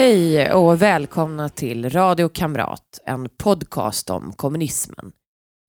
[0.00, 5.12] Hej och välkomna till Radio Kamrat, en podcast om kommunismen.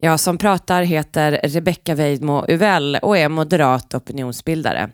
[0.01, 4.89] Jag som pratar heter Rebecka Weidmo Uvell och är moderat opinionsbildare.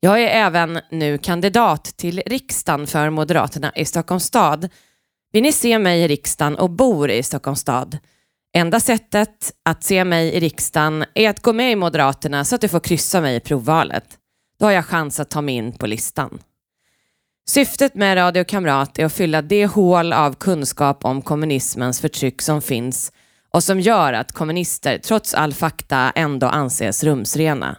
[0.00, 4.68] Jag är även nu kandidat till riksdagen för Moderaterna i Stockholms stad.
[5.32, 7.98] Vill ni se mig i riksdagen och bor i Stockholms stad?
[8.54, 12.60] Enda sättet att se mig i riksdagen är att gå med i Moderaterna så att
[12.60, 14.18] du får kryssa mig i provvalet.
[14.58, 16.38] Då har jag chans att ta mig in på listan.
[17.46, 22.62] Syftet med Radio Kamrat är att fylla det hål av kunskap om kommunismens förtryck som
[22.62, 23.12] finns
[23.50, 27.76] och som gör att kommunister trots all fakta ändå anses rumsrena.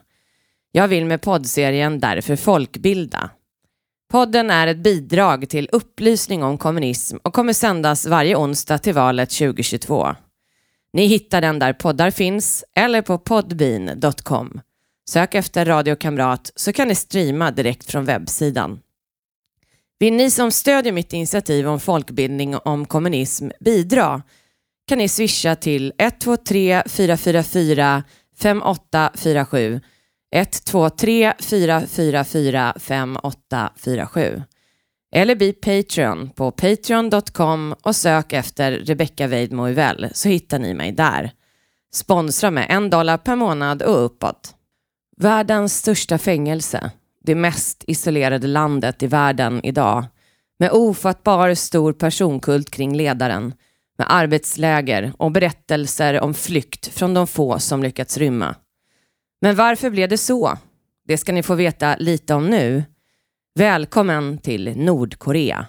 [0.72, 3.30] Jag vill med poddserien därför folkbilda.
[4.12, 9.30] Podden är ett bidrag till upplysning om kommunism och kommer sändas varje onsdag till valet
[9.30, 10.16] 2022.
[10.94, 14.62] Ni hittar den där poddar finns eller på podbean.com.
[15.10, 18.80] Sök efter Radio Kamrat så kan ni streama direkt från webbsidan.
[20.00, 24.22] Vill ni som stödjer mitt initiativ om folkbildning om kommunism bidra
[24.88, 28.04] kan ni swisha till 123 444
[28.42, 29.82] 5847
[30.36, 34.44] 123 444 5847
[35.16, 40.92] eller bli Patreon på patreon.com och sök efter Rebecca Weidmo Uvell så hittar ni mig
[40.92, 41.32] där.
[41.94, 44.56] Sponsra med en dollar per månad och uppåt.
[45.18, 46.92] Världens största fängelse,
[47.26, 50.06] det mest isolerade landet i världen idag,
[50.60, 53.54] med ofattbar stor personkult kring ledaren,
[53.98, 58.56] med arbetsläger och berättelser om flykt från de få som lyckats rymma.
[59.42, 60.58] Men varför blev det så?
[61.08, 62.84] Det ska ni få veta lite om nu.
[63.56, 65.68] Välkommen till Nordkorea.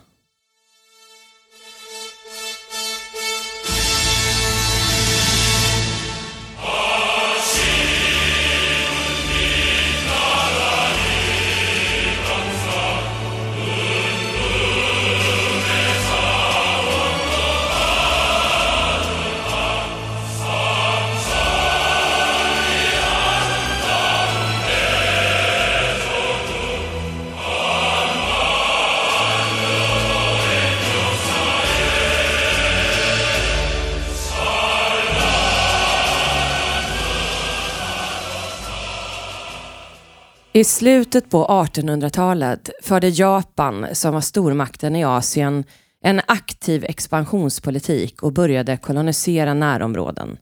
[40.56, 45.64] I slutet på 1800-talet förde Japan, som var stormakten i Asien,
[46.02, 50.39] en aktiv expansionspolitik och började kolonisera närområden.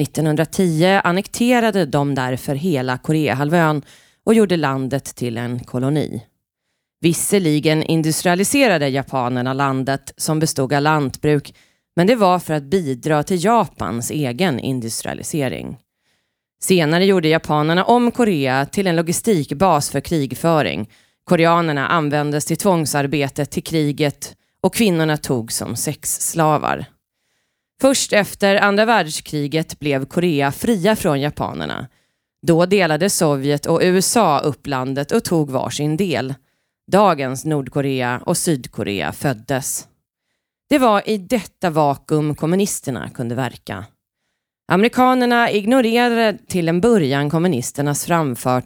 [0.00, 3.82] 1910 annekterade de därför hela Koreahalvön
[4.24, 6.22] och gjorde landet till en koloni.
[7.00, 11.54] Visserligen industrialiserade japanerna landet som bestod av lantbruk,
[11.96, 15.76] men det var för att bidra till Japans egen industrialisering.
[16.60, 20.90] Senare gjorde japanerna om Korea till en logistikbas för krigföring.
[21.24, 26.86] Koreanerna användes till tvångsarbetet till kriget och kvinnorna togs som sexslavar.
[27.80, 31.88] Först efter andra världskriget blev Korea fria från japanerna.
[32.46, 36.34] Då delade Sovjet och USA upp landet och tog varsin del.
[36.92, 39.88] Dagens Nordkorea och Sydkorea föddes.
[40.68, 43.84] Det var i detta vakuum kommunisterna kunde verka.
[44.68, 48.64] Amerikanerna ignorerade till en början kommunisternas framfart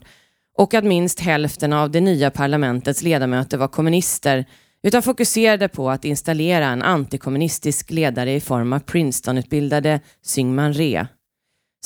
[0.58, 4.44] och att minst hälften av det nya parlamentets ledamöter var kommunister
[4.82, 11.06] utan fokuserade på att installera en antikommunistisk ledare i form av Princeton-utbildade Syngman Rhee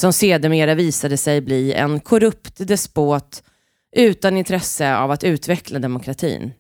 [0.00, 3.42] som sedermera visade sig bli en korrupt despot
[3.96, 6.52] utan intresse av att utveckla demokratin.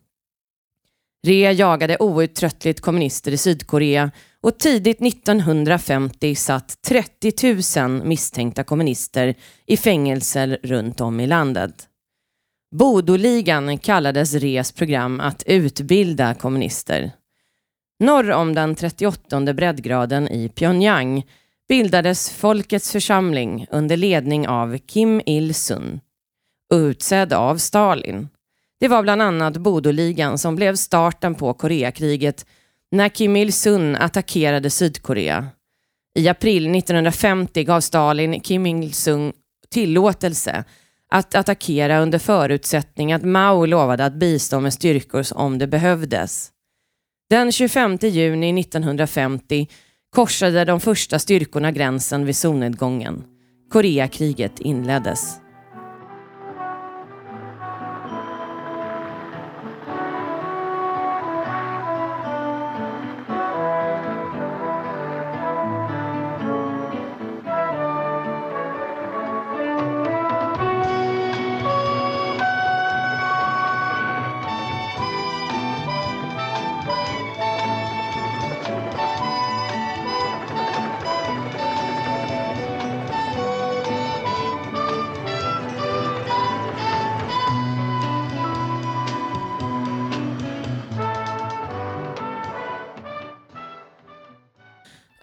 [1.26, 4.10] Rhee jagade outtröttligt kommunister i Sydkorea
[4.46, 9.34] och tidigt 1950 satt 30 000 misstänkta kommunister
[9.66, 11.88] i fängelser runt om i landet.
[12.76, 17.12] Bodoligan kallades RES program att utbilda kommunister.
[18.00, 21.26] Norr om den 38 breddgraden i Pyongyang
[21.68, 26.00] bildades Folkets församling under ledning av Kim Il-Sung,
[26.74, 28.28] utsedd av Stalin.
[28.80, 32.46] Det var bland annat Bodoligan som blev starten på Koreakriget
[32.92, 35.46] när Kim Il-Sung attackerade Sydkorea.
[36.18, 39.32] I april 1950 gav Stalin Kim Il-Sung
[39.70, 40.64] tillåtelse
[41.10, 46.50] att attackera under förutsättning att Mao lovade att bistå med styrkor om det behövdes.
[47.30, 49.68] Den 25 juni 1950
[50.10, 53.24] korsade de första styrkorna gränsen vid solnedgången.
[53.70, 55.45] Koreakriget inleddes.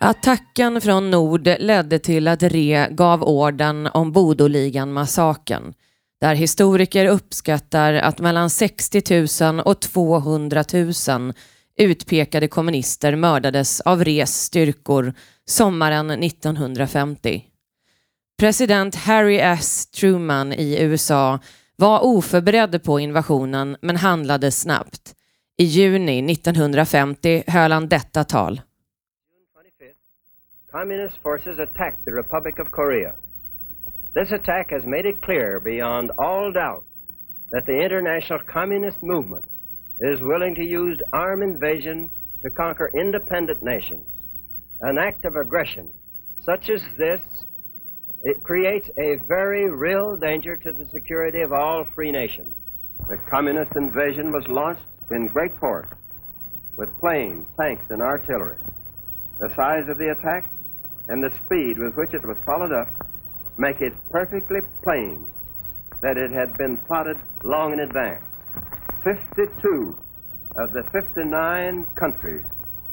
[0.05, 5.73] Attacken från nord ledde till att Re gav orden om Bodoligan-massakern
[6.21, 10.63] där historiker uppskattar att mellan 60 000 och 200
[11.07, 11.33] 000
[11.77, 15.13] utpekade kommunister mördades av Res styrkor
[15.45, 17.43] sommaren 1950.
[18.39, 19.87] President Harry S.
[19.87, 21.39] Truman i USA
[21.75, 25.15] var oförberedd på invasionen men handlade snabbt.
[25.57, 28.61] I juni 1950 höll han detta tal.
[30.73, 33.13] Communist forces attacked the Republic of Korea.
[34.15, 36.83] This attack has made it clear beyond all doubt
[37.51, 39.45] that the international communist movement
[39.99, 42.09] is willing to use armed invasion
[42.41, 44.03] to conquer independent nations.
[44.81, 45.93] An act of aggression
[46.41, 47.21] such as this
[48.23, 52.55] it creates a very real danger to the security of all free nations.
[53.07, 54.81] The communist invasion was launched
[55.11, 55.87] in great force
[56.77, 58.57] with planes, tanks, and artillery.
[59.39, 60.49] The size of the attack
[61.09, 62.87] and the speed with which it was followed up
[63.57, 65.25] make it perfectly plain
[66.01, 68.23] that it had been plotted long in advance.
[69.03, 69.97] 52
[70.57, 72.43] of the 59 countries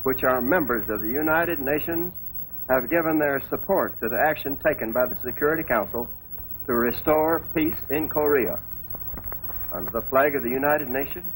[0.02, 2.12] which are members of the United Nations
[2.68, 6.08] have given their support to the action taken by the Security Council
[6.66, 8.58] to restore peace in Korea.
[9.72, 11.26] Under the flag of the United Nations,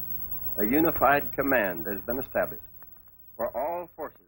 [0.59, 2.62] a unified command has been established
[3.37, 4.24] for all forces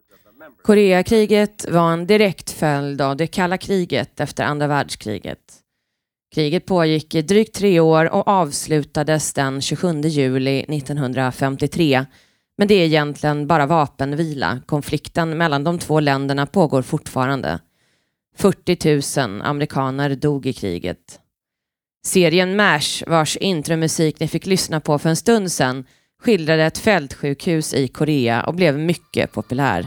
[0.63, 5.39] Koreakriget var en direkt följd av det kalla kriget efter andra världskriget.
[6.35, 12.07] Kriget pågick i drygt tre år och avslutades den 27 juli 1953
[12.59, 14.61] men det är egentligen bara vapenvila.
[14.67, 17.61] Konflikten mellan de två länderna pågår fortfarande.
[18.37, 21.21] 40 000 amerikaner dog i kriget.
[22.07, 25.85] Serien MASH, vars intromusik ni fick lyssna på för en stund sedan,
[26.23, 29.87] skildrade ett fältsjukhus i Korea och blev mycket populär.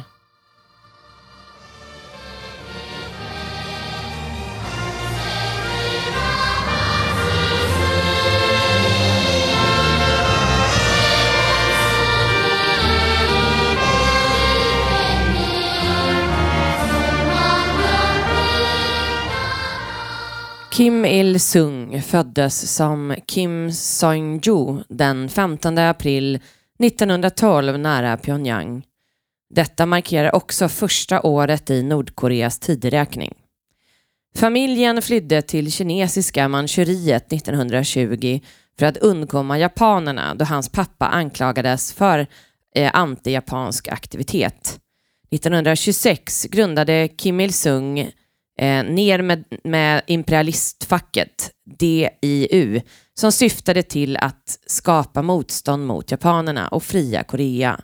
[20.79, 26.39] Kim Il-Sung föddes som Kim Song-ju den 15 april
[26.83, 28.83] 1912 nära Pyongyang.
[29.49, 33.33] Detta markerar också första året i Nordkoreas tideräkning.
[34.35, 38.39] Familjen flydde till kinesiska Manchuriet 1920
[38.79, 42.27] för att undkomma japanerna då hans pappa anklagades för
[42.75, 44.79] eh, anti-japansk aktivitet.
[45.31, 48.11] 1926 grundade Kim Il-Sung
[48.59, 52.81] eh, ner med, med imperialistfacket, DIU,
[53.13, 57.81] som syftade till att skapa motstånd mot japanerna och fria Korea.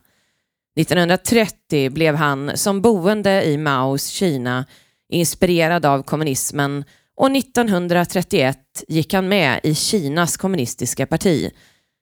[0.80, 4.66] 1930 blev han som boende i Maos Kina
[5.10, 6.84] inspirerad av kommunismen
[7.16, 11.52] och 1931 gick han med i Kinas kommunistiska parti.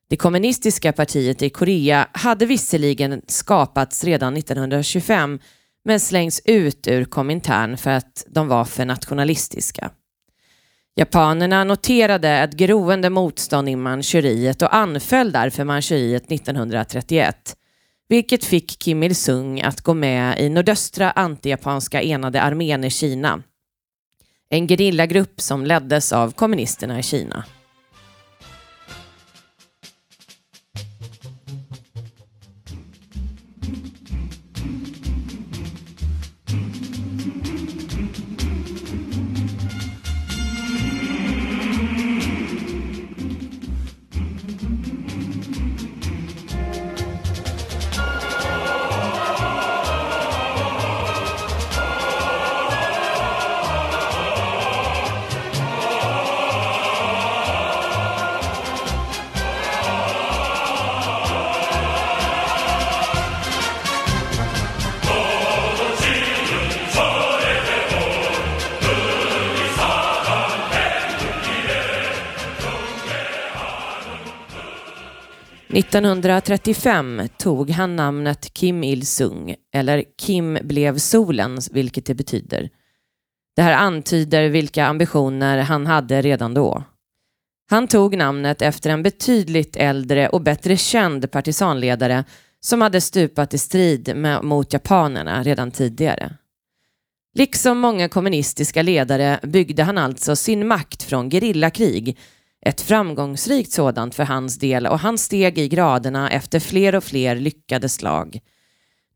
[0.09, 5.39] Det kommunistiska partiet i Korea hade visserligen skapats redan 1925
[5.85, 9.91] men slängs ut ur Komintern för att de var för nationalistiska.
[10.95, 17.55] Japanerna noterade ett groende motstånd i Manchuriet och anföll därför Manchuriet 1931,
[18.09, 23.43] vilket fick Kim Il-Sung att gå med i nordöstra antijapanska enade armén i Kina,
[24.49, 27.45] en gerillagrupp som leddes av kommunisterna i Kina.
[75.75, 82.69] 1935 tog han namnet Kim Il-Sung, eller Kim blev solen, vilket det betyder.
[83.55, 86.83] Det här antyder vilka ambitioner han hade redan då.
[87.69, 92.23] Han tog namnet efter en betydligt äldre och bättre känd partisanledare
[92.59, 96.33] som hade stupat i strid med, mot japanerna redan tidigare.
[97.35, 102.17] Liksom många kommunistiska ledare byggde han alltså sin makt från gerillakrig
[102.65, 107.35] ett framgångsrikt sådant för hans del och han steg i graderna efter fler och fler
[107.35, 108.39] lyckade slag.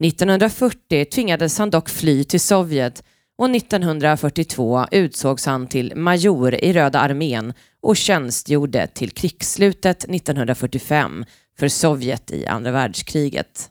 [0.03, 3.03] 1940 tvingades han dock fly till Sovjet
[3.37, 11.25] och 1942 utsågs han till major i Röda armén och tjänstgjorde till krigsslutet 1945
[11.59, 13.69] för Sovjet i andra världskriget.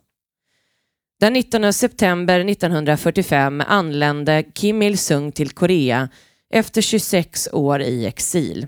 [1.21, 6.09] Den 19 september 1945 anlände Kim Il-Sung till Korea
[6.51, 8.67] efter 26 år i exil.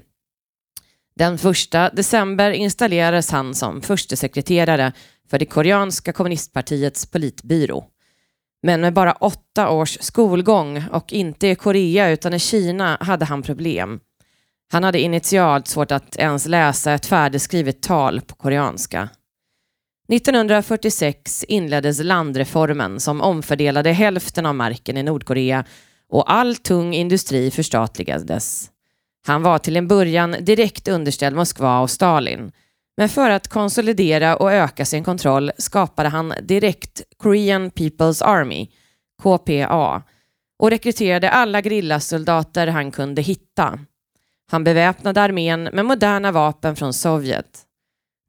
[1.19, 1.43] Den 1
[1.93, 4.93] december installerades han som förstesekreterare
[5.31, 7.85] för det koreanska kommunistpartiets politbyrå.
[8.63, 13.43] Men med bara åtta års skolgång och inte i Korea utan i Kina hade han
[13.43, 14.01] problem.
[14.73, 19.09] Han hade initialt svårt att ens läsa ett färdigskrivet tal på koreanska.
[20.13, 25.65] 1946 inleddes landreformen som omfördelade hälften av marken i Nordkorea
[26.09, 28.71] och all tung industri förstatligades.
[29.29, 32.53] Han var till en början direkt underställd Moskva och Stalin.
[32.97, 38.69] Men för att konsolidera och öka sin kontroll skapade han direkt Korean People's Army,
[39.23, 40.03] KPA,
[40.59, 43.79] och rekryterade alla grillasoldater han kunde hitta.
[44.51, 47.59] Han beväpnade armén med moderna vapen från Sovjet.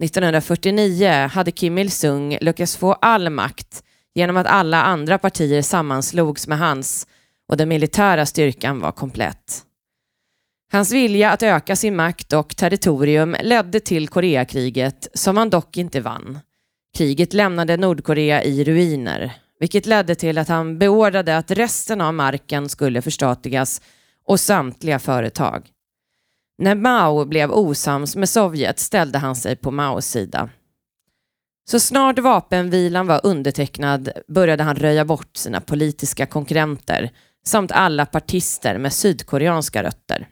[0.03, 3.83] 1949 hade Kim Il-Sung lyckats få all makt
[4.15, 7.07] genom att alla andra partier sammanslogs med hans
[7.49, 9.65] och den militära styrkan var komplett.
[10.71, 16.01] Hans vilja att öka sin makt och territorium ledde till Koreakriget som han dock inte
[16.01, 16.39] vann.
[16.97, 22.69] Kriget lämnade Nordkorea i ruiner, vilket ledde till att han beordrade att resten av marken
[22.69, 23.81] skulle förstatligas
[24.25, 25.67] och samtliga företag.
[26.57, 30.49] När Mao blev osams med Sovjet ställde han sig på Maos sida.
[31.69, 37.11] Så snart vapenvilan var undertecknad började han röja bort sina politiska konkurrenter
[37.45, 40.27] samt alla partister med sydkoreanska rötter.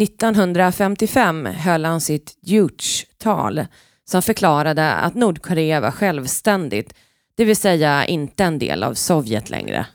[0.00, 3.66] 1955 höll han sitt Juche-tal
[4.04, 6.94] som förklarade att Nordkorea var självständigt,
[7.34, 9.86] det vill säga inte en del av Sovjet längre.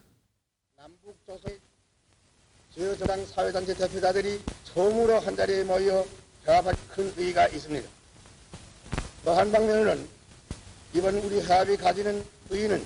[10.91, 12.83] 이번 우리 합이 가지는 의의는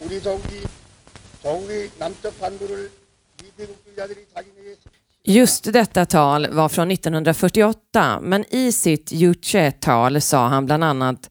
[0.00, 0.60] 우리 조국이
[1.40, 2.90] 조국의 남쪽 반도를
[3.40, 4.76] 미대국주의자들이 자기네의
[5.29, 11.29] Just detta tal var från 1948, men i sitt Juche-tal sa han bland annat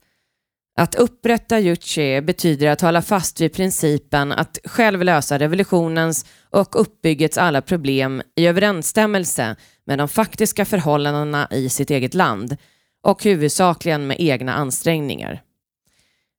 [0.79, 7.39] att upprätta Juche betyder att hålla fast vid principen att själv lösa revolutionens och uppbyggets
[7.39, 12.57] alla problem i överensstämmelse med de faktiska förhållandena i sitt eget land
[13.03, 15.43] och huvudsakligen med egna ansträngningar.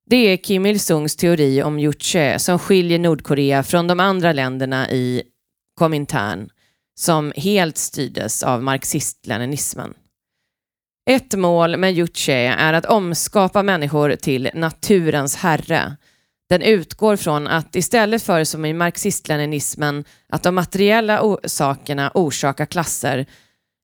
[0.09, 5.23] Det är Kim Il-Sungs teori om Juche som skiljer Nordkorea från de andra länderna i
[5.75, 6.49] Komintern
[6.99, 9.93] som helt styrdes av marxist-leninismen.
[11.09, 15.95] Ett mål med Juche är att omskapa människor till naturens herre.
[16.49, 23.25] Den utgår från att istället för som i marxist-leninismen att de materiella sakerna orsakar klasser,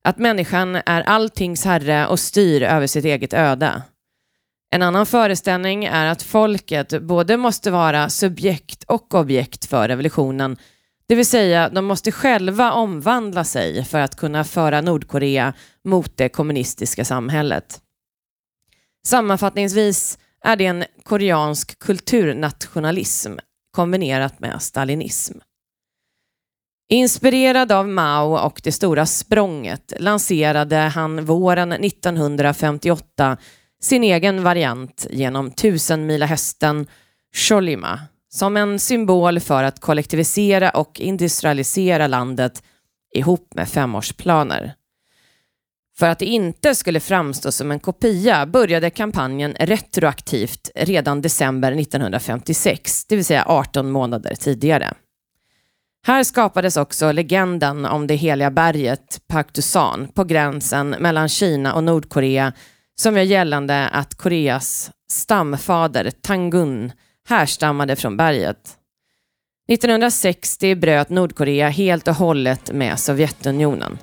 [0.04, 3.82] att människan är alltings herre och styr över sitt eget öde.
[4.72, 10.58] En annan föreställning är att folket både måste vara subjekt och objekt för revolutionen
[11.08, 16.30] det vill säga, de måste själva omvandla sig för att kunna föra Nordkorea mot det
[16.30, 17.82] kommunistiska samhället.
[19.08, 23.32] Sammanfattningsvis är det en koreansk kulturnationalism
[23.72, 25.38] kombinerat med stalinism.
[26.90, 33.38] Inspirerad av Mao och det stora språnget lanserade han våren 1958
[33.82, 36.88] sin egen variant genom tusenmila hästen
[37.36, 38.00] Cholima
[38.34, 42.64] som en symbol för att kollektivisera och industrialisera landet
[43.16, 44.74] ihop med femårsplaner.
[45.98, 53.06] För att det inte skulle framstå som en kopia började kampanjen retroaktivt redan december 1956,
[53.06, 54.94] det vill säga 18 månader tidigare.
[56.06, 62.54] Här skapades också legenden om det heliga berget Paktusan på gränsen mellan Kina och Nordkorea
[62.96, 66.92] som gör gällande att Koreas stamfader Tangun
[67.28, 68.78] härstammade från berget.
[69.68, 73.98] 1960 bröt Nordkorea helt och hållet med Sovjetunionen.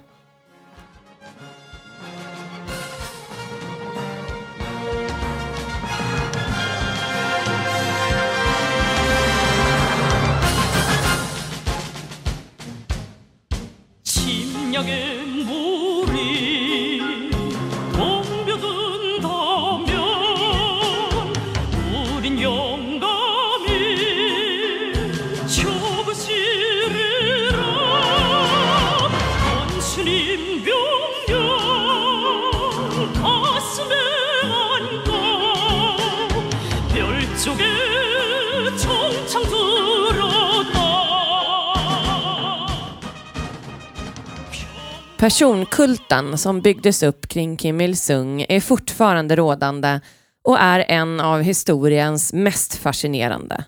[45.30, 50.00] Personkulten som byggdes upp kring Kim Il-Sung är fortfarande rådande
[50.44, 53.64] och är en av historiens mest fascinerande.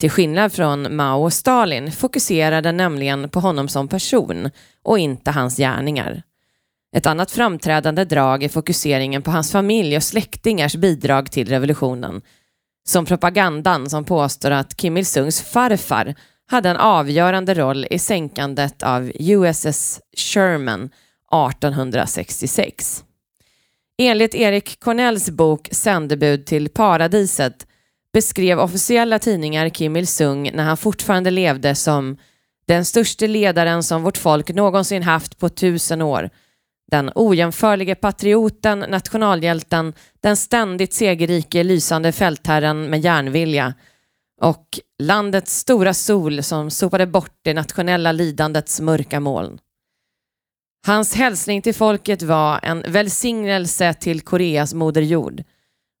[0.00, 4.50] Till skillnad från Mao och Stalin fokuserade nämligen på honom som person
[4.82, 6.22] och inte hans gärningar.
[6.96, 12.22] Ett annat framträdande drag är fokuseringen på hans familj och släktingars bidrag till revolutionen.
[12.88, 16.14] Som propagandan som påstår att Kim Il-Sungs farfar
[16.46, 23.04] hade en avgörande roll i sänkandet av USS Sherman 1866.
[23.98, 27.66] Enligt Erik Cornells bok Sändebud till paradiset
[28.12, 32.16] beskrev officiella tidningar Kim Il-Sung när han fortfarande levde som
[32.66, 36.30] den största ledaren som vårt folk någonsin haft på tusen år.
[36.90, 43.74] Den ojämförlige patrioten, nationalhjälten, den ständigt segerrike lysande fältherren med järnvilja
[44.44, 49.58] och landets stora sol som sopade bort det nationella lidandets mörka moln.
[50.86, 55.42] Hans hälsning till folket var en välsignelse till Koreas moder jord.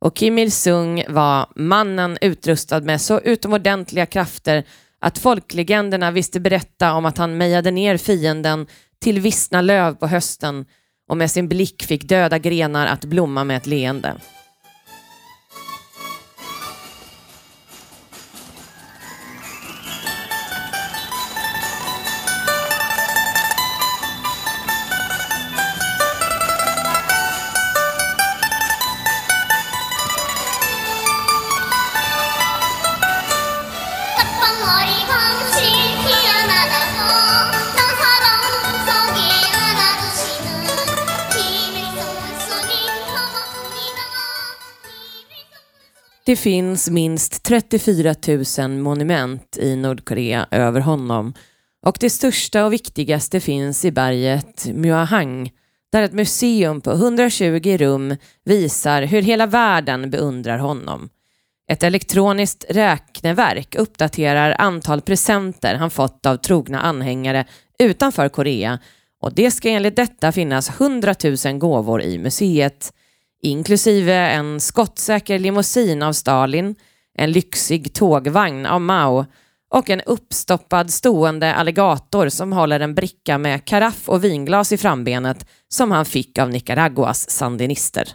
[0.04, 4.64] Och Kim Il-Sung var mannen utrustad med så utomordentliga krafter
[4.98, 8.66] att folklegenderna visste berätta om att han mejade ner fienden
[8.98, 10.66] till vissna löv på hösten
[11.08, 14.14] och med sin blick fick döda grenar att blomma med ett leende.
[46.26, 48.14] Det finns minst 34
[48.58, 51.34] 000 monument i Nordkorea över honom.
[51.82, 55.52] Och det största och viktigaste finns i berget Muahang
[55.92, 61.08] där ett museum på 120 rum visar hur hela världen beundrar honom.
[61.70, 67.44] Ett elektroniskt räkneverk uppdaterar antal presenter han fått av trogna anhängare
[67.78, 68.78] utanför Korea.
[69.20, 72.92] Och det ska enligt detta finnas 100 000 gåvor i museet
[73.44, 76.74] inklusive en skottsäker limousin av Stalin,
[77.18, 79.26] en lyxig tågvagn av Mao
[79.70, 85.46] och en uppstoppad stående alligator som håller en bricka med karaff och vinglas i frambenet
[85.68, 88.08] som han fick av Nicaraguas sandinister.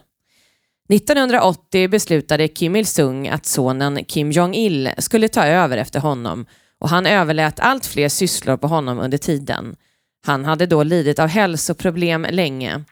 [0.93, 6.45] 1980 beslutade Kim Il-Sung att sonen Kim Jong-Il skulle ta över efter honom
[6.79, 9.75] och han överlät allt fler sysslor på honom under tiden.
[10.25, 12.83] Han hade då lidit av hälsoproblem länge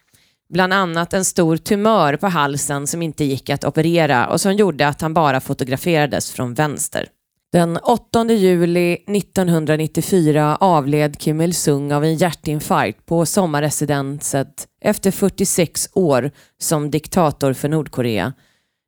[0.50, 4.88] bland annat en stor tumör på halsen som inte gick att operera och som gjorde
[4.88, 7.10] att han bara fotograferades från vänster.
[7.52, 16.32] Den 8 juli 1994 avled Kim Il-Sung av en hjärtinfarkt på sommarresidenset efter 46 år
[16.62, 18.34] som diktator för Nordkorea.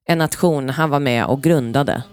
[0.08, 2.04] En nation han var med och grundade.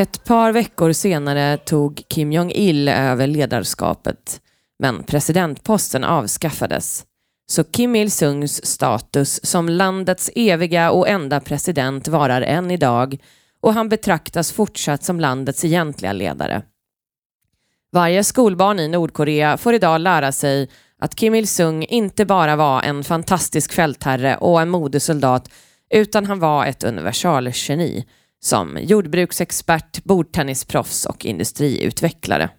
[0.00, 4.40] Ett par veckor senare tog Kim Jong-Il över ledarskapet,
[4.78, 7.04] men presidentposten avskaffades.
[7.50, 13.18] Så Kim Il-Sungs status som landets eviga och enda president varar än idag
[13.60, 16.62] och han betraktas fortsatt som landets egentliga ledare.
[17.92, 23.04] Varje skolbarn i Nordkorea får idag lära sig att Kim Il-Sung inte bara var en
[23.04, 25.50] fantastisk fältherre och en modig soldat
[25.90, 28.04] utan han var ett universalgeni
[28.42, 32.50] som jordbruksexpert, bordtennisproffs och industriutvecklare.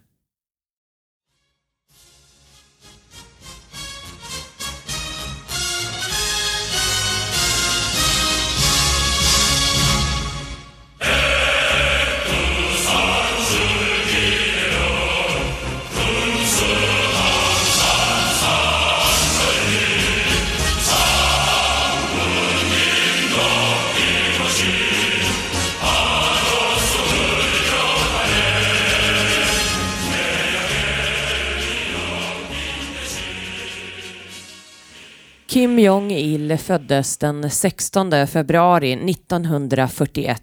[35.62, 40.42] Kim Jong-Il föddes den 16 februari 1941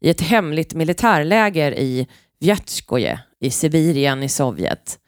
[0.00, 2.06] i ett hemligt militärläger i
[2.40, 4.98] Vjatskoje i Sibirien i Sovjet.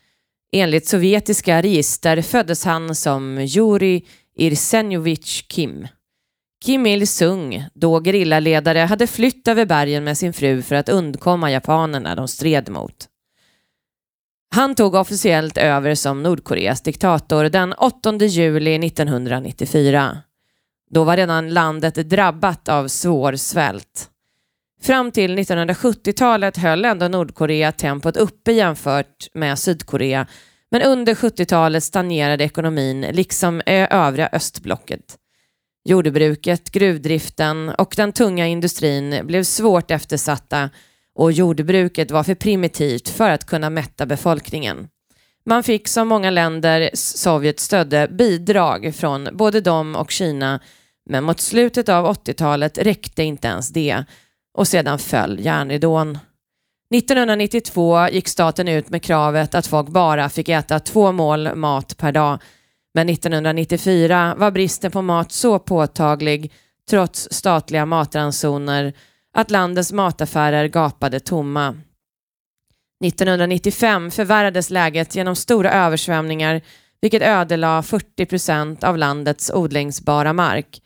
[0.53, 4.07] Enligt sovjetiska register föddes han som Jurij
[4.37, 5.89] Irsenjovich Kim.
[6.65, 12.15] Kim Il-Sung, då gerillaledare, hade flytt över bergen med sin fru för att undkomma japanerna
[12.15, 13.09] de stred mot.
[14.55, 20.19] Han tog officiellt över som Nordkoreas diktator den 8 juli 1994.
[20.91, 24.11] Då var redan landet drabbat av svår svält.
[24.83, 30.27] Fram till 1970-talet höll ändå Nordkorea tempot uppe jämfört med Sydkorea
[30.71, 35.17] men under 70-talet stagnerade ekonomin liksom övriga östblocket.
[35.85, 40.71] Jordbruket, gruvdriften och den tunga industrin blev svårt eftersatta
[41.17, 44.89] och jordbruket var för primitivt för att kunna mätta befolkningen.
[45.47, 50.61] Man fick som många länder Sovjet stödde bidrag från både dem och Kina
[51.11, 54.05] men mot slutet av 80-talet räckte inte ens det
[54.55, 56.19] och sedan föll järnridån.
[56.95, 62.13] 1992 gick staten ut med kravet att folk bara fick äta två mål mat per
[62.13, 62.39] dag.
[62.95, 66.53] Men 1994 var bristen på mat så påtaglig,
[66.91, 68.93] trots statliga matransoner,
[69.37, 71.69] att landets mataffärer gapade tomma.
[73.05, 76.61] 1995 förvärrades läget genom stora översvämningar
[77.01, 80.83] vilket ödelade 40 procent av landets odlingsbara mark.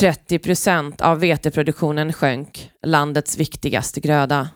[0.00, 4.48] 30 procent av veteproduktionen sjönk, landets viktigaste gröda.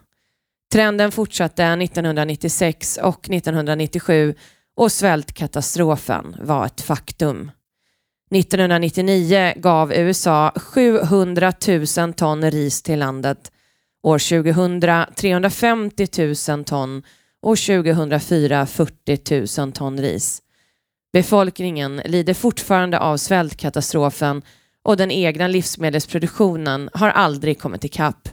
[0.72, 4.34] Trenden fortsatte 1996 och 1997
[4.76, 7.50] och svältkatastrofen var ett faktum.
[8.34, 11.52] 1999 gav USA 700
[11.96, 13.52] 000 ton ris till landet,
[14.02, 14.80] år 2000
[15.16, 16.06] 350
[16.48, 17.02] 000 ton
[17.42, 20.42] och 2004 40 000 ton ris.
[21.12, 24.42] Befolkningen lider fortfarande av svältkatastrofen
[24.82, 28.28] och den egna livsmedelsproduktionen har aldrig kommit ikapp.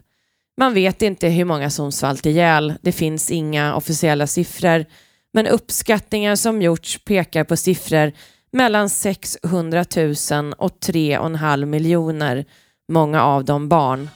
[0.58, 4.86] Man vet inte hur många som svalt ihjäl, det finns inga officiella siffror,
[5.34, 8.12] men uppskattningar som gjorts pekar på siffror
[8.52, 10.10] mellan 600 000
[10.58, 12.46] och 3,5 miljoner,
[12.92, 14.10] många av dem barn.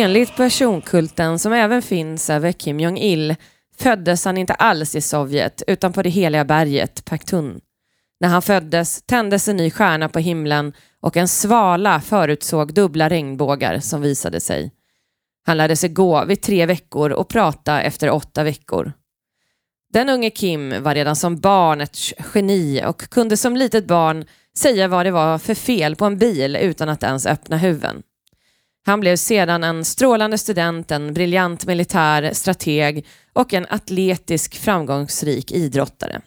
[0.00, 3.36] Enligt personkulten som även finns över Kim Jong-Il
[3.78, 7.60] föddes han inte alls i Sovjet utan på det heliga berget Paktun.
[8.20, 13.80] När han föddes tändes en ny stjärna på himlen och en svala förutsåg dubbla regnbågar
[13.80, 14.72] som visade sig.
[15.46, 18.92] Han lärde sig gå vid tre veckor och prata efter åtta veckor.
[19.92, 21.98] Den unge Kim var redan som barn ett
[22.34, 24.24] geni och kunde som litet barn
[24.58, 28.02] säga vad det var för fel på en bil utan att ens öppna huven.
[28.86, 36.20] Han blev sedan en strålande student, en briljant militär strateg och en atletisk framgångsrik idrottare.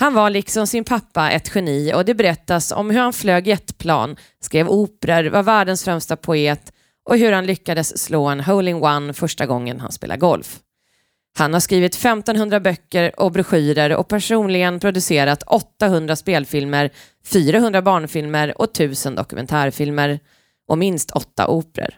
[0.00, 4.16] Han var liksom sin pappa ett geni och det berättas om hur han flög jetplan,
[4.40, 6.72] skrev operor, var världens främsta poet
[7.08, 10.60] och hur han lyckades slå en hole-in-one första gången han spelade golf.
[11.38, 16.90] Han har skrivit 1500 böcker och broschyrer och personligen producerat 800 spelfilmer,
[17.26, 20.20] 400 barnfilmer och 1000 dokumentärfilmer
[20.68, 21.94] och minst åtta operor.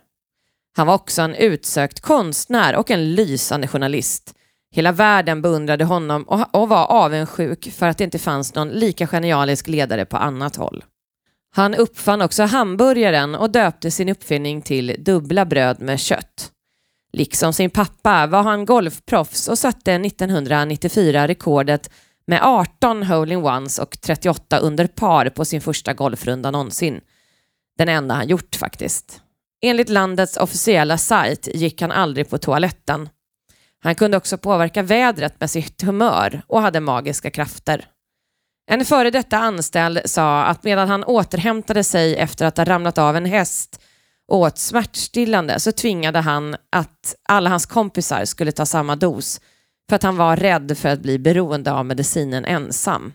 [0.77, 4.35] Han var också en utsökt konstnär och en lysande journalist.
[4.71, 9.69] Hela världen beundrade honom och var avundsjuk för att det inte fanns någon lika genialisk
[9.69, 10.85] ledare på annat håll.
[11.51, 16.51] Han uppfann också hamburgaren och döpte sin uppfinning till dubbla bröd med kött.
[17.13, 21.91] Liksom sin pappa var han golfproffs och satte 1994 rekordet
[22.27, 27.01] med 18 hole-in-ones och 38 under par på sin första golfrunda någonsin.
[27.79, 29.21] Den enda han gjort faktiskt.
[29.63, 33.09] Enligt landets officiella sajt gick han aldrig på toaletten.
[33.83, 37.89] Han kunde också påverka vädret med sitt humör och hade magiska krafter.
[38.71, 43.17] En före detta anställd sa att medan han återhämtade sig efter att ha ramlat av
[43.17, 43.83] en häst
[44.29, 49.41] och åt smärtstillande så tvingade han att alla hans kompisar skulle ta samma dos
[49.89, 53.13] för att han var rädd för att bli beroende av medicinen ensam.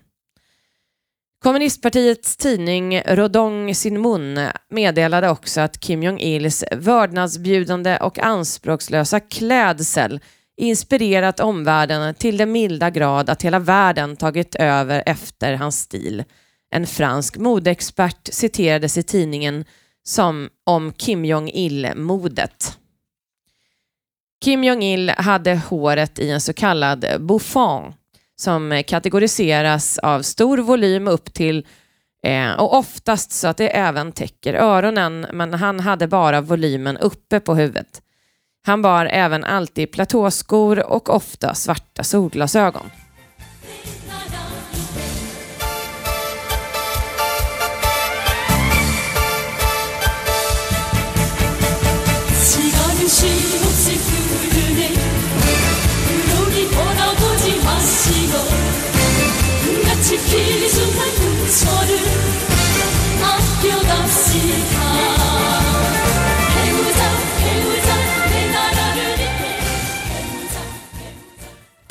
[1.44, 10.20] Kommunistpartiets tidning Rodong Sinmun meddelade också att Kim Jong-Ils vördnadsbjudande och anspråkslösa klädsel
[10.58, 16.24] inspirerat omvärlden till den milda grad att hela världen tagit över efter hans stil.
[16.72, 19.66] En fransk modeexpert citerades i tidningen
[20.04, 22.78] som om Kim Jong-Il-modet.
[24.44, 27.96] Kim Jong-Il hade håret i en så kallad bouffant
[28.42, 31.68] som eh, kategoriseras av stor volym upp till
[32.24, 37.40] eh, och oftast så att det även täcker öronen men han hade bara volymen uppe
[37.40, 38.02] på huvudet.
[38.66, 42.90] Han bar även alltid platåskor och ofta svarta solglasögon.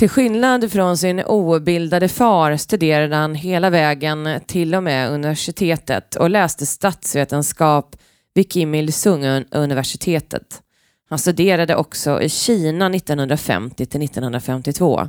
[0.01, 6.31] Till skillnad från sin obildade far studerade han hela vägen till och med universitetet och
[6.31, 7.97] läste statsvetenskap
[8.35, 10.63] vid Kim Il-Sung-universitetet.
[11.11, 15.09] Han studerade också i Kina 1950 till 1952.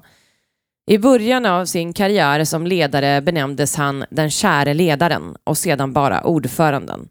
[0.92, 6.24] I början av sin karriär som ledare benämndes han den käre ledaren och sedan bara
[6.24, 7.08] ordföranden.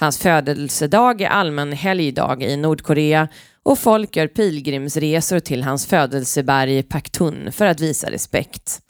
[0.00, 3.28] Hans födelsedag är allmän helgdag i Nordkorea
[3.62, 8.80] och folk gör pilgrimsresor till hans födelseberg Paktun för att visa respekt.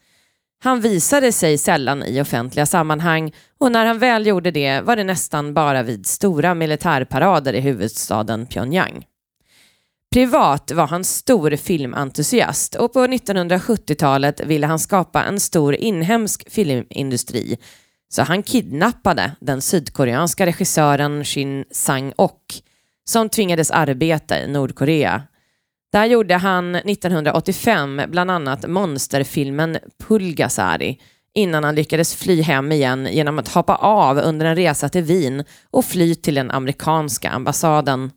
[0.63, 5.05] Han visade sig sällan i offentliga sammanhang och när han väl gjorde det var det
[5.05, 9.05] nästan bara vid stora militärparader i huvudstaden Pyongyang.
[10.15, 17.59] Privat var han stor filmentusiast och på 1970-talet ville han skapa en stor inhemsk filmindustri
[18.09, 22.63] så han kidnappade den sydkoreanska regissören Shin Sang-ok
[23.05, 25.23] som tvingades arbeta i Nordkorea.
[25.93, 30.99] Där gjorde han 1985 bland annat monsterfilmen Pulgasari
[31.35, 35.45] innan han lyckades fly hem igen genom att hoppa av under en resa till Wien
[35.71, 38.11] och fly till den amerikanska ambassaden.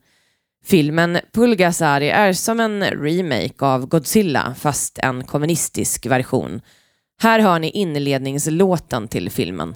[0.65, 6.61] Filmen Pulgasari är som en remake av Godzilla fast en kommunistisk version.
[7.21, 9.75] Här hör ni inledningslåten till filmen.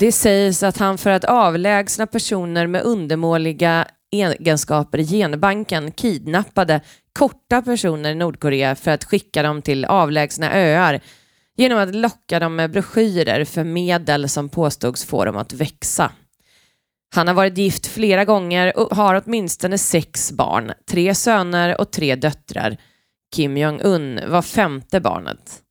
[0.00, 6.80] Det sägs att han för att avlägsna personer med undermåliga egenskaper i genbanken kidnappade
[7.18, 11.00] korta personer i Nordkorea för att skicka dem till avlägsna öar
[11.56, 16.12] genom att locka dem med broschyrer för medel som påstods få dem att växa.
[17.14, 22.14] Han har varit gift flera gånger och har åtminstone sex barn, tre söner och tre
[22.14, 22.76] döttrar.
[23.36, 25.62] Kim Jong-Un var femte barnet.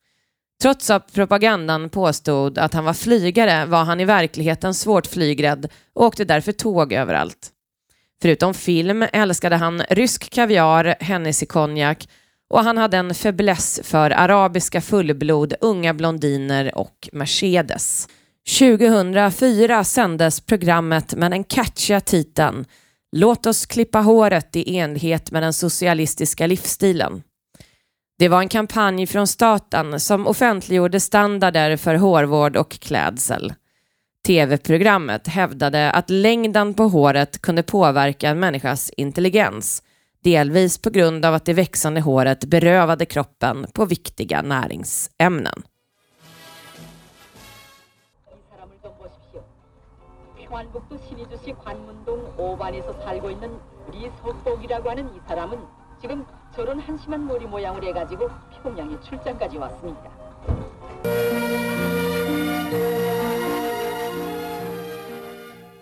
[0.62, 6.06] Trots att propagandan påstod att han var flygare var han i verkligheten svårt flygrädd och
[6.06, 7.52] åkte därför tåg överallt.
[8.22, 12.10] Förutom film älskade han rysk kaviar, Hennessy-konjak
[12.50, 18.08] och han hade en fäbless för arabiska fullblod, unga blondiner och Mercedes.
[18.60, 22.66] 2004 sändes programmet med den catchiga titeln
[23.12, 27.24] Låt oss klippa håret i enlighet med den socialistiska livsstilen.
[28.20, 33.54] Det var en kampanj från staten som offentliggjorde standarder för hårvård och klädsel.
[34.28, 39.84] TV-programmet hävdade att längden på håret kunde påverka en människas intelligens,
[40.24, 45.64] delvis på grund av att det växande håret berövade kroppen på viktiga näringsämnen.
[56.55, 60.11] 저런 한심한 머리 모양을 해가지고 피공양에 출장까지 왔습니다.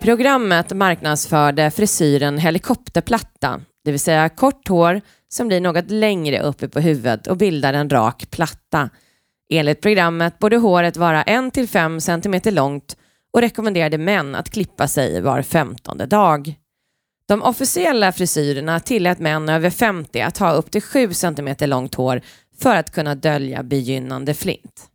[0.01, 6.81] Programmet marknadsförde frisyren helikopterplatta, det vill säga kort hår som blir något längre uppe på
[6.81, 8.91] huvudet och bildar en rak platta.
[9.51, 12.97] Enligt programmet borde håret vara 1-5 cm långt
[13.33, 16.55] och rekommenderade män att klippa sig var femtonde dag.
[17.28, 22.22] De officiella frisyrerna tillät män över 50 att ha upp till 7 cm långt hår
[22.60, 24.90] för att kunna dölja begynnande flint.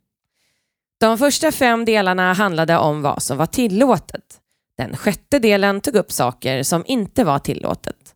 [0.99, 4.39] De första fem delarna handlade om vad som var tillåtet.
[4.77, 8.15] Den sjätte delen tog upp saker som inte var tillåtet.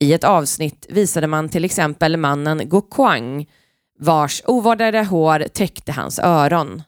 [0.00, 3.46] I ett avsnitt visade man till exempel mannen Go Kwang
[3.98, 6.82] vars ovårdade hår täckte hans öron.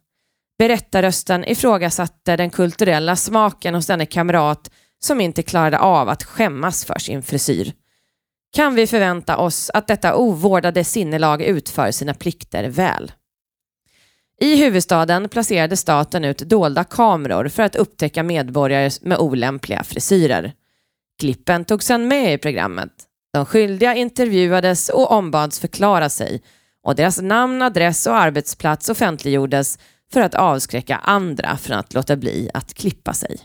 [0.58, 6.98] Berättarrösten ifrågasatte den kulturella smaken hos denne kamrat som inte klarade av att skämmas för
[6.98, 7.72] sin frisyr.
[8.52, 13.12] Kan vi förvänta oss att detta ovårdade sinnelag utför sina plikter väl?
[14.40, 20.52] I huvudstaden placerade staten ut dolda kameror för att upptäcka medborgare med olämpliga frisyrer.
[21.20, 22.92] Klippen togs sedan med i programmet.
[23.32, 26.42] De skyldiga intervjuades och ombads förklara sig
[26.82, 29.78] och deras namn, adress och arbetsplats offentliggjordes
[30.12, 33.40] för att avskräcka andra från att låta bli att klippa sig.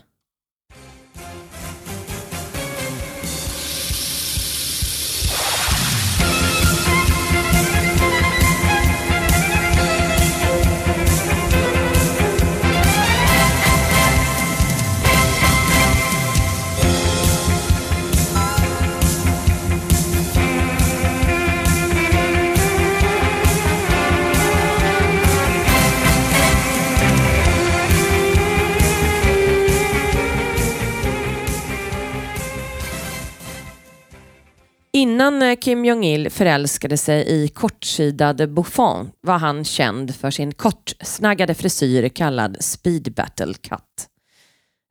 [35.26, 41.54] Innan eh, Kim Jong-Il förälskade sig i kortsidade Buffon var han känd för sin kortsnaggade
[41.54, 44.06] frisyr kallad speed battle cut.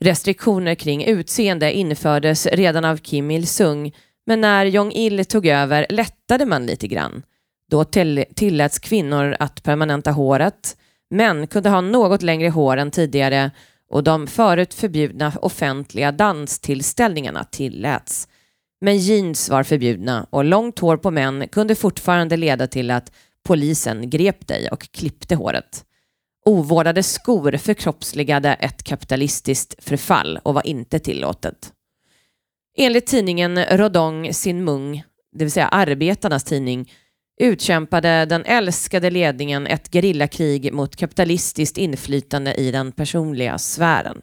[0.03, 3.95] Restriktioner kring utseende infördes redan av Kim Il-Sung
[4.25, 7.23] men när Jong-Il tog över lättade man lite grann.
[7.71, 7.83] Då
[8.35, 10.77] tilläts kvinnor att permanenta håret,
[11.09, 13.51] män kunde ha något längre hår än tidigare
[13.89, 18.27] och de förut förbjudna offentliga danstillställningarna tilläts.
[18.85, 23.11] Men jeans var förbjudna och långt hår på män kunde fortfarande leda till att
[23.43, 25.85] polisen grep dig och klippte håret.
[26.45, 31.73] Ovårdade skor förkroppsligade ett kapitalistiskt förfall och var inte tillåtet.
[32.77, 36.91] Enligt tidningen Rodong Sin Mung, det vill säga arbetarnas tidning,
[37.41, 44.21] utkämpade den älskade ledningen ett gerillakrig mot kapitalistiskt inflytande i den personliga sfären.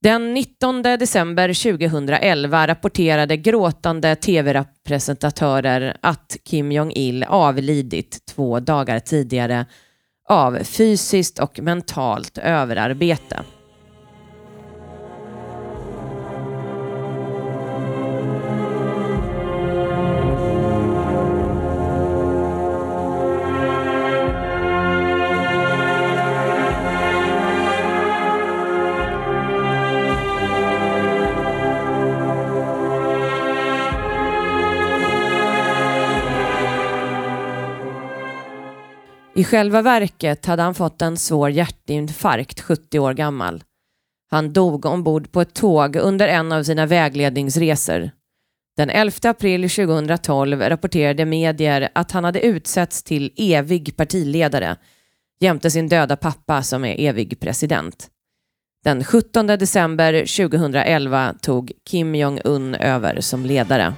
[0.00, 9.66] Den 19 december 2011 rapporterade gråtande tv-presentatörer att Kim Jong-Il avlidit två dagar tidigare
[10.28, 13.42] av fysiskt och mentalt överarbete.
[39.38, 43.64] I själva verket hade han fått en svår hjärtinfarkt 70 år gammal.
[44.30, 48.10] Han dog ombord på ett tåg under en av sina vägledningsresor.
[48.76, 54.76] Den 11 april 2012 rapporterade medier att han hade utsetts till evig partiledare
[55.40, 58.08] jämte sin döda pappa som är evig president.
[58.84, 60.12] Den 17 december
[60.48, 63.94] 2011 tog Kim Jong-Un över som ledare.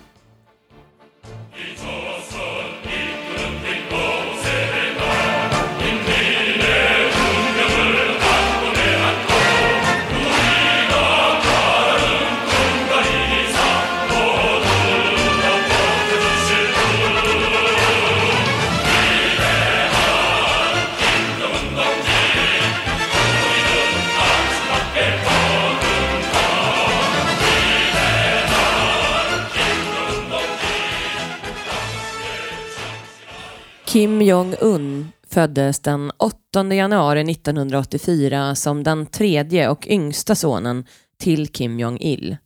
[33.92, 40.84] Kim Jong-Un föddes den 8 januari 1984 som den tredje och yngsta sonen
[41.18, 42.36] till Kim Jong-Il.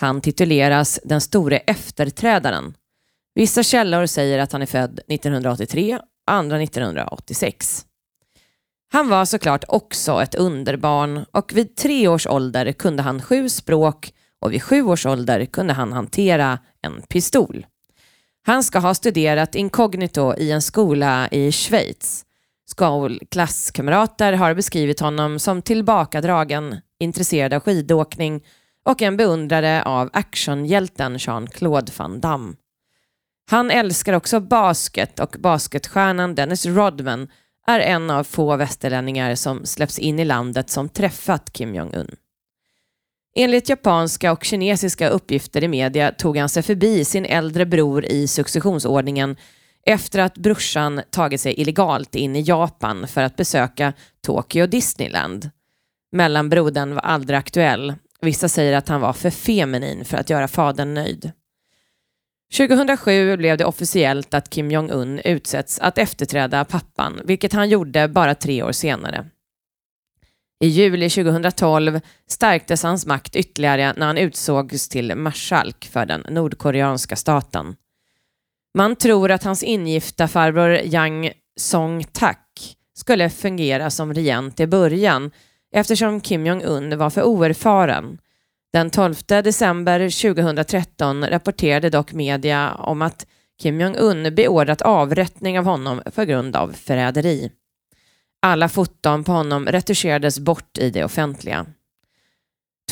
[0.00, 2.74] Han tituleras den store efterträdaren.
[3.34, 7.86] Vissa källor säger att han är född 1983, andra 1986.
[8.92, 14.12] Han var såklart också ett underbarn och vid tre års ålder kunde han sju språk
[14.40, 17.66] och vid sju års ålder kunde han hantera en pistol.
[18.46, 22.24] Han ska ha studerat inkognito i en skola i Schweiz.
[22.66, 28.44] Skolklasskamrater har beskrivit honom som tillbakadragen, intresserad av skidåkning
[28.84, 32.54] och en beundrare av actionhjälten Jean-Claude Van Damme.
[33.50, 37.28] Han älskar också basket och basketstjärnan Dennis Rodman
[37.66, 42.16] är en av få västerlänningar som släpps in i landet som träffat Kim Jong-Un.
[43.38, 48.26] Enligt japanska och kinesiska uppgifter i media tog han sig förbi sin äldre bror i
[48.26, 49.36] successionsordningen
[49.86, 53.92] efter att brorsan tagit sig illegalt in i Japan för att besöka
[54.26, 55.50] Tokyo Disneyland.
[56.12, 57.94] Mellanbrodern var aldrig aktuell.
[58.20, 61.32] Vissa säger att han var för feminin för att göra fadern nöjd.
[62.56, 68.34] 2007 blev det officiellt att Kim Jong-Un utsätts att efterträda pappan, vilket han gjorde bara
[68.34, 69.26] tre år senare.
[70.60, 77.16] I juli 2012 stärktes hans makt ytterligare när han utsågs till marskalk för den nordkoreanska
[77.16, 77.76] staten.
[78.74, 85.30] Man tror att hans ingifta farbror Yang Song-tak skulle fungera som regent i början
[85.72, 88.18] eftersom Kim Jong-Un var för oerfaren.
[88.72, 93.26] Den 12 december 2013 rapporterade dock media om att
[93.62, 97.50] Kim Jong-Un beordrat avrättning av honom för grund av förräderi.
[98.46, 101.66] Alla foton på honom retuscherades bort i det offentliga.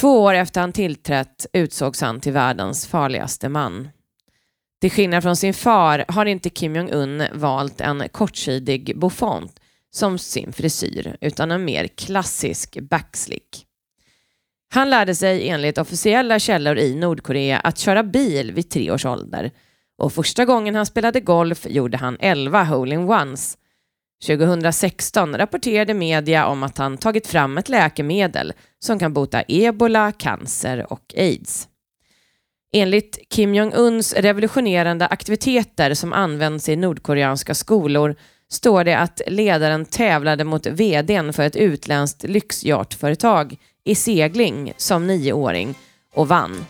[0.00, 3.88] Två år efter han tillträtt utsågs han till världens farligaste man.
[4.80, 10.52] Till skillnad från sin far har inte Kim Jong-Un valt en kortsidig bouffant som sin
[10.52, 13.66] frisyr, utan en mer klassisk backslick.
[14.72, 19.50] Han lärde sig enligt officiella källor i Nordkorea att köra bil vid tre års ålder
[19.98, 23.58] och första gången han spelade golf gjorde han 11 hole-in-ones
[24.26, 30.92] 2016 rapporterade media om att han tagit fram ett läkemedel som kan bota ebola, cancer
[30.92, 31.68] och aids.
[32.72, 38.16] Enligt Kim Jong-Uns revolutionerande aktiviteter som används i nordkoreanska skolor
[38.48, 45.74] står det att ledaren tävlade mot vdn för ett utländskt lyxyachtföretag i segling som nioåring
[46.14, 46.64] och vann.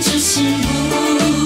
[0.00, 1.39] 只是不。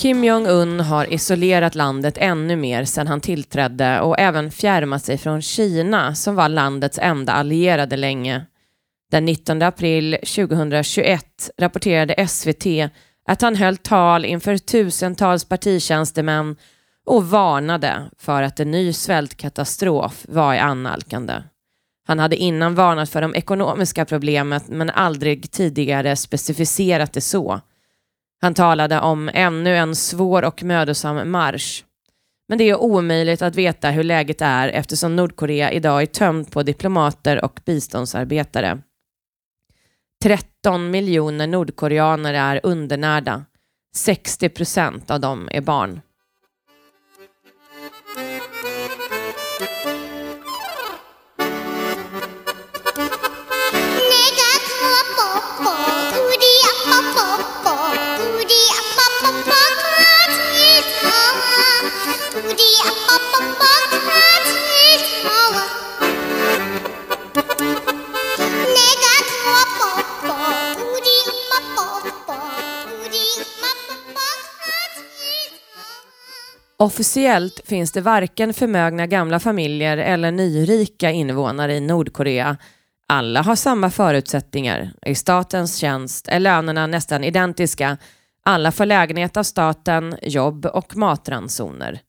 [0.00, 5.42] Kim Jong-Un har isolerat landet ännu mer sedan han tillträdde och även fjärmat sig från
[5.42, 8.46] Kina som var landets enda allierade länge.
[9.10, 12.66] Den 19 april 2021 rapporterade SVT
[13.26, 16.56] att han höll tal inför tusentals partitjänstemän
[17.06, 21.34] och varnade för att en ny svältkatastrof var i annalkande.
[22.06, 27.60] Han hade innan varnat för de ekonomiska problemet men aldrig tidigare specificerat det så.
[28.40, 31.84] Han talade om ännu en svår och mödosam marsch.
[32.48, 36.62] Men det är omöjligt att veta hur läget är eftersom Nordkorea idag är tömt på
[36.62, 38.82] diplomater och biståndsarbetare.
[40.22, 43.44] 13 miljoner nordkoreaner är undernärda.
[43.94, 46.00] 60 procent av dem är barn.
[76.76, 82.56] Officiellt finns det varken förmögna gamla familjer eller nyrika invånare i Nordkorea.
[83.08, 84.92] Alla har samma förutsättningar.
[85.06, 87.98] I statens tjänst är lönerna nästan identiska.
[88.44, 92.00] Alla får lägenhet av staten, jobb och matransoner.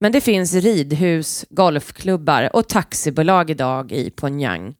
[0.00, 4.74] Men det finns ridhus, golfklubbar och taxibolag idag i Pyongyang.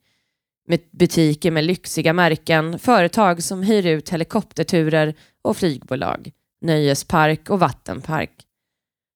[0.68, 8.31] Med butiker med lyxiga märken, företag som hyr ut helikopterturer och flygbolag, nöjespark och vattenpark.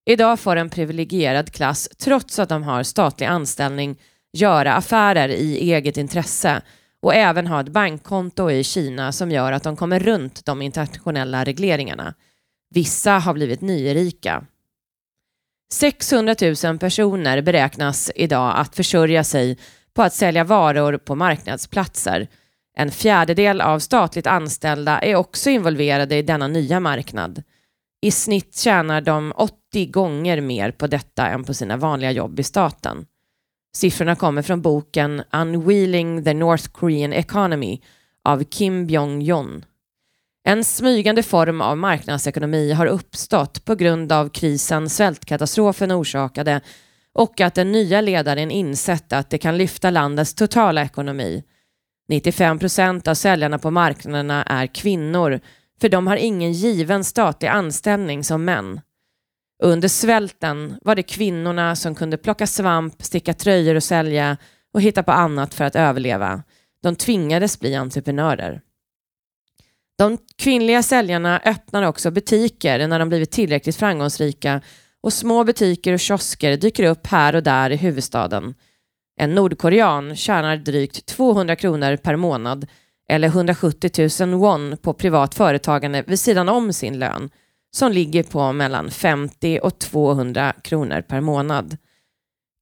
[0.07, 3.97] Idag får en privilegierad klass, trots att de har statlig anställning,
[4.33, 6.63] göra affärer i eget intresse
[7.01, 11.45] och även ha ett bankkonto i Kina som gör att de kommer runt de internationella
[11.45, 12.15] regleringarna.
[12.71, 14.47] Vissa har blivit nyrika.
[15.73, 16.35] 600
[16.65, 19.59] 000 personer beräknas idag att försörja sig
[19.95, 22.29] på att sälja varor på marknadsplatser.
[22.77, 27.43] En fjärdedel av statligt anställda är också involverade i denna nya marknad.
[28.03, 32.43] I snitt tjänar de 80 gånger mer på detta än på sina vanliga jobb i
[32.43, 33.07] staten.
[33.77, 37.81] Siffrorna kommer från boken Unwheeling the North Korean Economy
[38.25, 39.65] av Kim Byong-Jon.
[40.47, 46.61] En smygande form av marknadsekonomi har uppstått på grund av krisen svältkatastrofen orsakade
[47.13, 51.43] och att den nya ledaren insett att det kan lyfta landets totala ekonomi.
[52.09, 55.41] 95 procent av säljarna på marknaderna är kvinnor
[55.81, 58.81] för de har ingen given statlig anställning som män.
[59.63, 64.37] Under svälten var det kvinnorna som kunde plocka svamp, sticka tröjor och sälja
[64.75, 66.43] och hitta på annat för att överleva.
[66.83, 68.61] De tvingades bli entreprenörer.
[69.99, 74.61] De kvinnliga säljarna öppnar också butiker när de blivit tillräckligt framgångsrika
[75.03, 78.55] och små butiker och kiosker dyker upp här och där i huvudstaden.
[79.21, 82.67] En nordkorean tjänar drygt 200 kronor per månad
[83.09, 87.31] eller 170 000 won på privat företagande vid sidan om sin lön
[87.77, 91.77] som ligger på mellan 50 och 200 kronor per månad.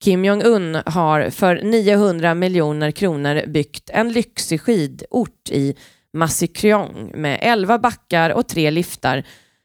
[0.05, 5.77] Kim Jong-Un har för 900 miljoner kronor byggt en lyxig skidort i
[6.13, 9.25] Masikryong med 11 backar och tre liftar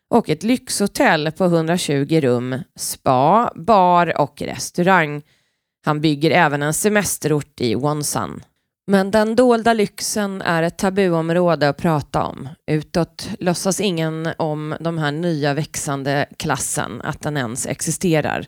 [0.09, 5.21] och ett lyxhotell på 120 rum, spa, bar och restaurang.
[5.85, 8.43] Han bygger även en semesterort i Wonsan.
[8.87, 12.49] Men den dolda lyxen är ett tabuområde att prata om.
[12.67, 18.45] Utåt låtsas ingen om de här nya växande klassen, att den ens existerar.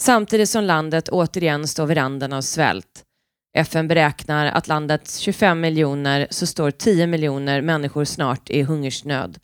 [0.00, 3.05] Samtidigt som landet återigen står vid randen av svält.
[3.54, 9.38] FN beräknar att landets 25 miljoner så står 10 miljoner människor snart i hungersnöd.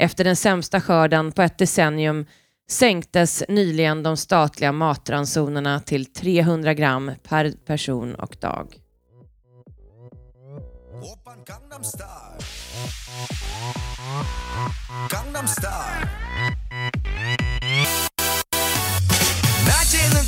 [0.00, 2.26] Efter den sämsta skörden på ett decennium
[2.70, 8.80] sänktes nyligen de statliga matransonerna till 300 gram per person och dag.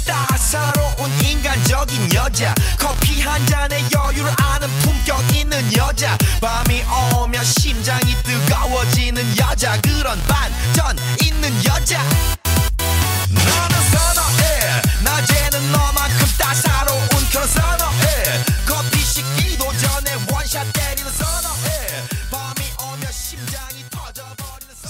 [0.06, 2.54] 따사로운 인간적인 여자.
[2.78, 6.16] 커피 한 잔에 여유를 아는 품격 있는 여자.
[6.40, 6.82] 밤이
[7.14, 9.78] 오면 심장이 뜨거워지는 여자.
[9.82, 12.00] 그런 반전 있는 여자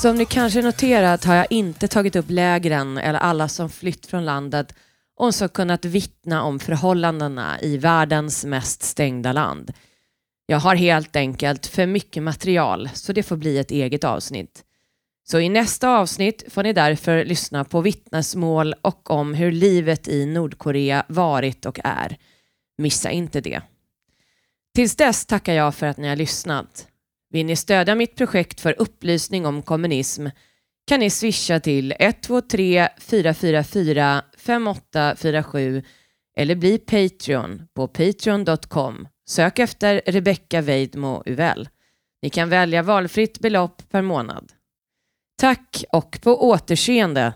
[0.01, 4.25] Som ni kanske noterat har jag inte tagit upp lägren eller alla som flytt från
[4.25, 4.75] landet
[5.17, 9.73] och som kunnat vittna om förhållandena i världens mest stängda land.
[10.47, 14.65] Jag har helt enkelt för mycket material så det får bli ett eget avsnitt.
[15.29, 20.27] Så i nästa avsnitt får ni därför lyssna på vittnesmål och om hur livet i
[20.27, 22.17] Nordkorea varit och är.
[22.79, 23.63] Missa inte det.
[24.75, 26.87] Tills dess tackar jag för att ni har lyssnat.
[27.31, 30.27] Vill ni stödja mitt projekt för upplysning om kommunism
[30.91, 35.83] kan ni swisha till 123 444 5847
[36.37, 39.09] eller bli Patreon på patreon.com.
[39.29, 41.69] Sök efter Rebecca Weidmo Uvell.
[42.23, 44.53] Ni kan välja valfritt belopp per månad.
[45.41, 47.33] Tack och på återseende!